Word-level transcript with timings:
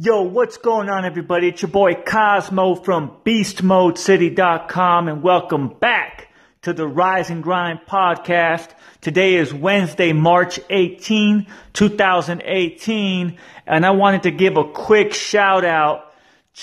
Yo, 0.00 0.22
what's 0.22 0.58
going 0.58 0.88
on, 0.88 1.04
everybody? 1.04 1.48
It's 1.48 1.60
your 1.60 1.72
boy 1.72 1.94
Cosmo 1.94 2.76
from 2.76 3.16
BeastModeCity.com, 3.24 5.08
and 5.08 5.24
welcome 5.24 5.74
back 5.80 6.28
to 6.62 6.72
the 6.72 6.86
Rise 6.86 7.30
and 7.30 7.42
Grind 7.42 7.80
podcast. 7.84 8.68
Today 9.00 9.34
is 9.34 9.52
Wednesday, 9.52 10.12
March 10.12 10.60
18, 10.70 11.48
2018, 11.72 13.38
and 13.66 13.84
I 13.84 13.90
wanted 13.90 14.22
to 14.22 14.30
give 14.30 14.56
a 14.56 14.70
quick 14.70 15.14
shout 15.14 15.64
out 15.64 16.12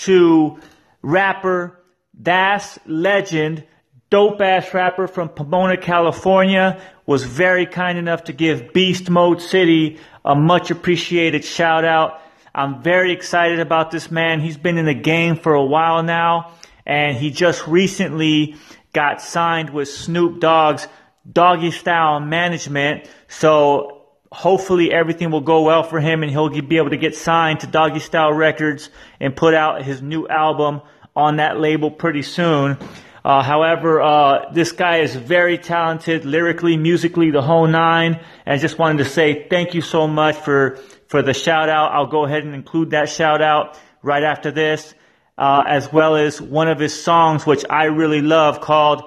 to 0.04 0.58
rapper 1.02 1.78
Das 2.18 2.78
Legend, 2.86 3.66
dope 4.08 4.40
ass 4.40 4.72
rapper 4.72 5.06
from 5.06 5.28
Pomona, 5.28 5.76
California, 5.76 6.80
was 7.04 7.24
very 7.24 7.66
kind 7.66 7.98
enough 7.98 8.24
to 8.24 8.32
give 8.32 8.72
Beast 8.72 9.10
Mode 9.10 9.42
City 9.42 10.00
a 10.24 10.34
much 10.34 10.70
appreciated 10.70 11.44
shout 11.44 11.84
out. 11.84 12.22
I'm 12.56 12.82
very 12.82 13.12
excited 13.12 13.60
about 13.60 13.90
this 13.90 14.10
man. 14.10 14.40
He's 14.40 14.56
been 14.56 14.78
in 14.78 14.86
the 14.86 14.94
game 14.94 15.36
for 15.36 15.52
a 15.52 15.62
while 15.62 16.02
now, 16.02 16.54
and 16.86 17.14
he 17.14 17.30
just 17.30 17.66
recently 17.66 18.56
got 18.94 19.20
signed 19.20 19.68
with 19.68 19.90
Snoop 19.90 20.40
Dogg's 20.40 20.88
Doggy 21.30 21.70
Style 21.70 22.18
Management. 22.18 23.10
So 23.28 24.04
hopefully 24.32 24.90
everything 24.90 25.30
will 25.30 25.42
go 25.42 25.64
well 25.64 25.82
for 25.82 26.00
him 26.00 26.22
and 26.22 26.32
he'll 26.32 26.48
be 26.48 26.78
able 26.78 26.88
to 26.88 26.96
get 26.96 27.14
signed 27.14 27.60
to 27.60 27.66
Doggy 27.66 28.00
Style 28.00 28.32
Records 28.32 28.88
and 29.20 29.36
put 29.36 29.52
out 29.52 29.82
his 29.82 30.00
new 30.00 30.26
album 30.26 30.80
on 31.14 31.36
that 31.36 31.60
label 31.60 31.90
pretty 31.90 32.22
soon. 32.22 32.78
Uh, 33.26 33.42
however, 33.42 34.00
uh, 34.00 34.52
this 34.52 34.70
guy 34.70 34.98
is 34.98 35.16
very 35.16 35.58
talented 35.58 36.24
lyrically, 36.24 36.76
musically, 36.76 37.32
the 37.32 37.42
whole 37.42 37.66
nine. 37.66 38.20
And 38.46 38.60
just 38.60 38.78
wanted 38.78 38.98
to 38.98 39.04
say 39.04 39.48
thank 39.50 39.74
you 39.74 39.80
so 39.80 40.06
much 40.06 40.36
for, 40.36 40.76
for 41.08 41.22
the 41.22 41.34
shout 41.34 41.68
out. 41.68 41.90
I'll 41.90 42.06
go 42.06 42.24
ahead 42.24 42.44
and 42.44 42.54
include 42.54 42.90
that 42.90 43.08
shout 43.08 43.42
out 43.42 43.80
right 44.00 44.22
after 44.22 44.52
this, 44.52 44.94
uh, 45.36 45.64
as 45.66 45.92
well 45.92 46.14
as 46.14 46.40
one 46.40 46.68
of 46.68 46.78
his 46.78 47.02
songs, 47.02 47.44
which 47.44 47.64
I 47.68 47.86
really 47.86 48.20
love 48.20 48.60
called 48.60 49.02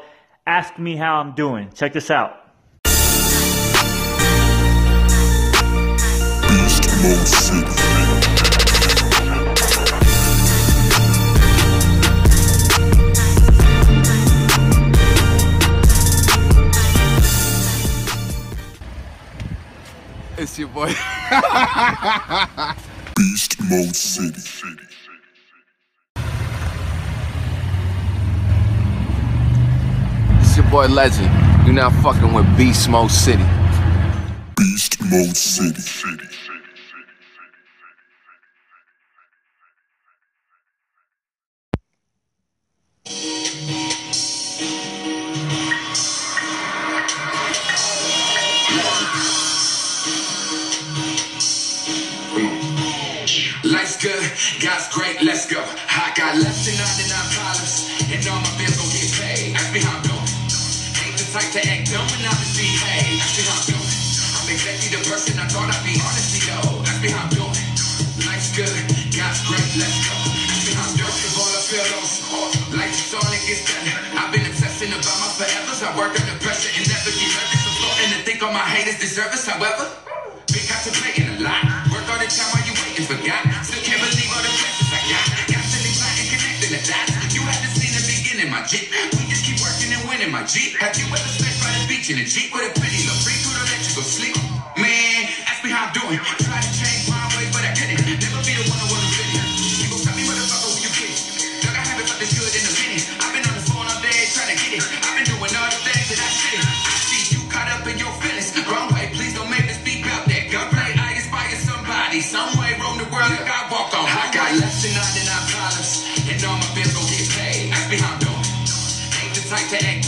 Ask 0.45 0.77
Me 0.77 0.97
How 0.97 1.21
I'm 1.21 1.33
Doing. 1.33 1.71
Check 1.73 1.93
this 1.93 2.11
out. 2.11 2.35
Beast 6.49 6.89
Mode 7.01 7.78
It's 20.49 20.57
your 20.57 20.69
boy. 20.69 20.87
Beast 23.15 23.61
Mode 23.69 23.95
City. 23.95 24.41
It's 30.39 30.57
your 30.57 30.65
boy 30.71 30.87
Legend. 30.87 31.29
You're 31.67 31.75
not 31.75 31.93
fucking 32.01 32.33
with 32.33 32.47
Beast 32.57 32.89
Mode 32.89 33.11
City. 33.11 33.45
Beast 34.57 34.99
Mode 35.03 35.37
City. 35.37 36.38
God's 54.61 54.87
great, 54.93 55.17
let's 55.25 55.49
go. 55.49 55.57
I 55.59 56.13
got 56.13 56.37
less 56.37 56.65
than 56.65 56.77
99 56.77 57.33
problems, 57.33 57.89
and 58.13 58.21
all 58.29 58.41
my 58.45 58.53
bills 58.61 58.77
gon' 58.77 58.91
get 58.93 59.09
paid. 59.17 59.57
Ask 59.57 59.73
me 59.73 59.81
how 59.81 59.97
I'm 59.97 60.03
doing. 60.05 60.29
Ain't 61.01 61.17
the 61.17 61.25
type 61.33 61.49
to 61.57 61.61
act 61.65 61.89
dumb 61.89 62.05
when 62.13 62.23
I 62.27 62.33
misbehave. 62.37 63.17
Ask 63.21 63.33
me 63.39 63.43
how 63.49 63.57
I'm 63.57 63.65
doing. 63.73 63.89
I'm 64.37 64.47
exactly 64.53 64.89
the 64.93 65.01
person 65.09 65.33
I 65.41 65.45
thought 65.49 65.69
I'd 65.69 65.81
be, 65.81 65.97
honestly 65.97 66.41
though. 66.45 66.85
Ask 66.85 66.99
me 67.01 67.09
how 67.09 67.25
I'm 67.25 67.33
doing. 67.33 67.57
Life's 68.27 68.51
good, 68.53 68.73
God's 69.15 69.41
great, 69.47 69.69
let's 69.81 69.97
go. 70.05 70.17
Ask 70.17 70.61
me 70.67 70.73
how 70.77 70.85
I'm 70.85 70.95
doing. 70.97 71.17
All 71.39 71.49
I 71.49 71.61
feel 71.65 71.85
lost, 71.97 72.13
life 72.75 72.93
is 72.93 73.11
all 73.15 73.29
it 73.33 73.43
gets 73.47 73.63
done. 73.65 73.85
I've 74.13 74.29
been 74.29 74.45
obsessing 74.45 74.91
about 74.93 75.17
my 75.23 75.29
forevers. 75.39 75.81
I 75.81 75.89
work 75.97 76.13
under 76.13 76.37
pressure 76.43 76.69
and 76.75 76.85
never 76.85 77.09
get 77.13 77.29
nervous. 77.33 77.61
I'm 77.65 77.75
starting 77.79 78.11
to 78.13 78.19
think 78.27 78.37
all 78.43 78.53
my 78.53 78.65
haters 78.65 78.99
deserve 78.99 79.31
us, 79.33 79.45
however. 79.47 79.89
Been 80.49 80.65
contemplating 80.65 81.28
We 88.87 89.27
just 89.27 89.43
keep 89.43 89.59
working 89.59 89.91
and 89.91 90.07
winning, 90.07 90.31
my 90.31 90.47
Jeep. 90.47 90.79
Have 90.79 90.95
you 90.95 91.03
ever 91.11 91.31
spent 91.35 91.51
by 91.59 91.67
the 91.75 91.83
beach 91.91 92.07
in 92.07 92.15
a 92.15 92.23
Jeep 92.23 92.55
with 92.55 92.63
a 92.63 92.71
little 92.79 93.19
freak 93.27 93.43
who 93.43 93.51
don't 93.51 93.67
let 93.67 93.83
you 93.83 93.91
go 93.91 94.03
sleep? 94.07 94.35
Man, 94.79 95.27
ask 95.51 95.59
me 95.67 95.71
how 95.75 95.91
I'm 95.91 95.93
doing. 95.93 96.15
Try 96.39 96.63
to 96.63 96.71
change 96.71 97.11
my 97.11 97.19
way, 97.35 97.51
but 97.51 97.67
I 97.67 97.75
couldn't. 97.75 97.99
Never 98.07 98.39
be 98.47 98.55
the 98.55 98.63
one 98.71 98.79
who 98.79 98.87
wanna 98.87 99.08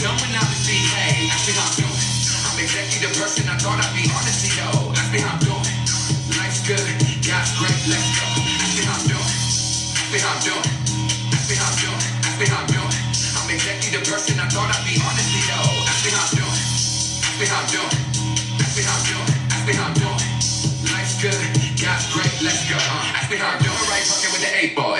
to 0.02 0.08
act 0.10 0.18
dumb 0.18 0.18
when 0.18 0.34
Ask 0.34 1.46
me 1.46 1.54
how 1.54 1.62
I'm 1.62 1.74
doing. 1.78 2.02
I'm 2.42 2.58
exactly 2.58 2.98
the 3.06 3.12
person 3.14 3.46
I 3.46 3.54
thought 3.58 3.78
I'd 3.78 3.94
be, 3.94 4.02
honestly 4.10 4.50
though. 4.58 4.90
Ask 4.98 5.10
me 5.14 5.20
how 5.22 5.38
I'm 5.38 5.42
doing. 5.42 5.68
Life's 6.38 6.62
good, 6.66 6.86
God's 7.22 7.50
great, 7.58 7.80
let's 7.86 8.08
go. 8.18 8.26
Ask 8.62 8.74
me 8.78 8.82
how 8.82 8.98
I'm 8.98 9.06
doing. 9.06 9.30
Ask 9.94 10.10
me 10.10 10.18
how 10.18 10.34
I'm 10.34 10.42
doing. 10.42 10.66
Ask 11.32 11.46
me 11.46 11.54
how 11.54 11.70
I'm 11.70 11.78
doing. 11.78 12.02
Ask 12.26 12.36
me 12.40 12.46
how 12.50 12.60
I'm 12.62 12.70
doing. 12.70 12.94
I'm 13.38 13.48
exactly 13.50 13.90
the 13.94 14.02
person 14.02 14.34
I 14.42 14.46
thought 14.50 14.70
I'd 14.74 14.82
be, 14.86 14.98
honestly 14.98 15.42
though. 15.46 15.70
Ask 15.86 16.00
me 16.02 16.10
how 16.10 16.24
I'm 16.26 16.34
doing. 16.34 16.58
Ask 17.22 17.36
me 17.38 17.46
how 17.46 17.62
I'm 17.62 17.70
doing. 17.70 17.94
Ask 18.58 18.74
me 18.74 18.82
how 18.82 18.96
I'm 18.96 19.06
doing. 19.06 19.30
Ask 19.54 19.62
me 19.66 19.72
how 19.78 19.86
I'm 19.86 19.96
doing. 20.02 20.22
Life's 20.90 21.16
good, 21.22 21.42
God's 21.78 22.06
great, 22.10 22.34
let's 22.42 22.62
go. 22.66 22.74
Uh, 22.74 23.18
ask 23.18 23.30
me 23.30 23.38
how 23.38 23.54
I'm 23.54 23.62
doing, 23.62 23.84
right? 23.86 24.02
Fucking 24.02 24.32
with 24.34 24.42
the 24.42 24.50
eight 24.50 24.74
ball. 24.74 24.91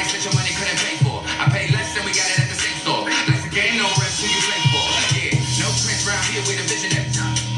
Rights 0.00 0.16
that 0.16 0.24
your 0.24 0.32
money 0.32 0.48
couldn't 0.56 0.80
pay 0.80 0.96
for. 1.04 1.20
I 1.36 1.44
pay 1.52 1.68
less 1.76 1.92
than 1.92 2.08
we 2.08 2.16
got 2.16 2.24
it 2.24 2.40
at 2.40 2.48
the 2.48 2.56
same 2.56 2.72
store. 2.80 3.04
Life's 3.04 3.44
a 3.44 3.52
game, 3.52 3.76
no 3.76 3.84
rest 4.00 4.24
who 4.24 4.32
you 4.32 4.40
play 4.48 4.60
for. 4.72 4.80
Yeah, 5.12 5.60
no 5.60 5.68
prince 5.76 6.08
round 6.08 6.24
here 6.24 6.40
with 6.40 6.56
a 6.56 6.64
visionary. 6.64 7.04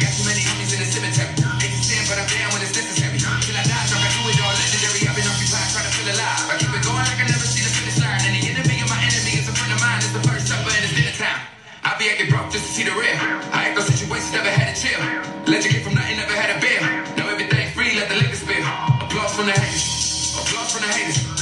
Got 0.02 0.10
too 0.10 0.26
many 0.26 0.42
homies 0.42 0.74
in 0.74 0.82
the 0.82 0.88
cemetery. 0.90 1.30
Hate 1.62 1.70
to 1.70 1.78
stand, 1.86 2.02
but 2.10 2.18
I'm 2.18 2.26
down 2.26 2.50
when 2.50 2.66
it's 2.66 2.74
necessary. 2.74 3.14
Till 3.46 3.54
I 3.54 3.62
die, 3.62 3.86
drunk, 3.86 4.02
I 4.02 4.10
do 4.10 4.26
it 4.26 4.42
all 4.42 4.58
legendary. 4.58 5.06
I've 5.06 5.14
been 5.14 5.30
occupied 5.30 5.70
trying 5.70 5.86
to 5.86 5.94
feel 5.94 6.08
alive. 6.18 6.42
I 6.50 6.54
keep 6.58 6.72
it 6.74 6.82
going 6.82 7.06
like 7.06 7.20
I 7.22 7.26
never 7.30 7.46
see 7.46 7.62
the 7.62 7.70
finish 7.78 7.98
line. 8.02 8.22
And 8.26 8.34
the 8.34 8.42
enemy 8.42 8.76
of 8.82 8.90
my 8.90 8.98
enemy 9.06 9.32
is 9.38 9.46
a 9.46 9.54
friend 9.54 9.70
of 9.70 9.78
mine. 9.78 10.02
It's 10.02 10.10
the 10.10 10.24
first 10.26 10.50
supper 10.50 10.66
and 10.66 10.82
it's 10.82 10.94
dinner 10.98 11.14
time. 11.14 11.46
I 11.86 11.94
be 11.94 12.10
acting 12.10 12.26
broke 12.26 12.50
just 12.50 12.66
to 12.66 12.70
see 12.74 12.82
the 12.82 12.94
real. 12.98 13.22
I 13.54 13.70
act 13.70 13.78
on 13.78 13.86
situations, 13.86 14.34
never 14.34 14.50
had 14.50 14.66
a 14.66 14.74
chill. 14.74 14.98
You 15.46 15.70
get 15.70 15.86
from 15.86 15.94
nothing, 15.94 16.18
never 16.18 16.34
had 16.34 16.50
a 16.50 16.58
bill. 16.58 16.82
Now 17.14 17.30
everything 17.30 17.70
free, 17.70 17.94
let 17.94 18.10
the 18.10 18.18
liquor 18.18 18.34
spill. 18.34 18.66
Applause 18.98 19.30
from 19.30 19.46
the 19.46 19.54
haters. 19.54 20.34
Applause 20.34 20.74
from 20.74 20.82
the 20.82 20.90
haters. 20.90 21.41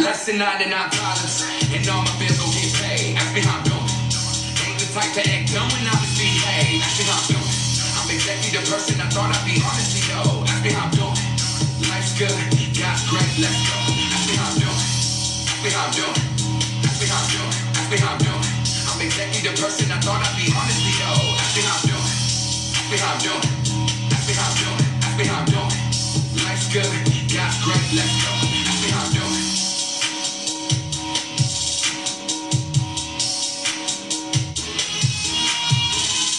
Less 0.00 0.26
than 0.26 0.38
99 0.38 0.70
dollars, 0.70 1.44
and 1.72 1.84
all 1.88 2.00
my 2.00 2.14
bills 2.16 2.38
gon' 2.40 2.52
get 2.56 2.72
paid. 2.80 3.16
Ask 3.16 3.34
me 3.36 3.40
how 3.44 3.60
I'm 3.60 3.64
doing. 3.68 3.90
Ain't 4.64 4.78
the 4.80 4.88
type 4.96 5.12
to 5.16 5.22
act 5.24 5.52
dumb 5.52 5.68
when 5.76 5.84
I 5.84 5.94
misbehave. 6.00 6.80
Ask 6.80 6.96
me 7.00 7.04
how 7.04 7.20
I'm 7.20 7.26
doing. 7.28 7.52
I'm 8.00 8.08
exactly 8.08 8.50
the 8.56 8.62
person 8.64 8.96
I 8.96 9.08
thought 9.12 9.28
I'd 9.28 9.44
be, 9.44 9.60
honestly 9.60 10.02
though. 10.08 10.44
Ask 10.48 10.60
me 10.64 10.70
how 10.72 10.88
I'm 10.88 10.94
doing. 10.96 11.20
Life's 11.92 12.16
good, 12.16 12.32
God's 12.76 13.02
great, 13.12 13.32
let's 13.44 13.60
go. 13.60 13.76
Ask 14.16 14.24
me 14.24 14.34
how 14.40 14.48
I'm 14.48 14.58
doing. 14.62 14.80
Ask 14.80 15.60
me 15.60 15.70
how 15.70 15.84
I'm 15.84 15.92
doing. 15.92 16.18
Ask 16.86 16.96
me 17.00 17.06
how 17.08 17.20
I'm 17.20 17.28
doing. 17.28 17.54
Ask 17.76 17.88
me 17.92 17.96
how 18.00 18.12
I'm 18.16 18.20
doing. 18.24 18.44
I'm 18.88 19.00
exactly 19.04 19.40
the 19.44 19.54
person 19.60 19.86
I 19.92 19.98
thought 20.00 20.20
I'd 20.24 20.36
be, 20.40 20.48
honestly 20.48 20.94
though. 20.96 21.24
Ask 21.36 21.52
me 21.56 21.62
how 21.68 21.76
I'm 21.76 21.84
doing. 21.92 22.08
Ask 22.08 22.88
me 22.88 22.96
how 22.96 23.12
I'm 23.12 23.20
doing. 23.20 23.44
Ask 24.16 24.24
me 24.24 24.32
how 24.32 24.48
I'm 24.48 24.56
doing. 24.64 24.80
Ask 25.04 25.14
me 25.20 25.24
how 25.28 25.40
I'm 25.44 25.48
doing. 25.52 25.72
Life's 26.40 26.68
good, 26.72 26.88
God's 27.28 27.56
great, 27.64 27.88
let's 28.00 28.16
go. 28.24 28.39